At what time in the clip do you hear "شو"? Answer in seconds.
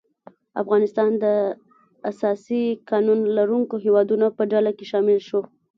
5.27-5.41